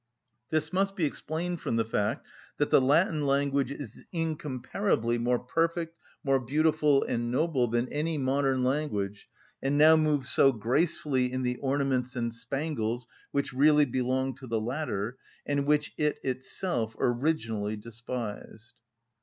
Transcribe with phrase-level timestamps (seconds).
[0.49, 2.25] This must be explained from the fact
[2.57, 8.63] that the Latin language is incomparably more perfect, more beautiful and noble, than any modern
[8.63, 9.29] language,
[9.61, 14.59] and now moves so gracefully in the ornaments and spangles which really belong to the
[14.59, 18.81] latter, and which it itself originally despised.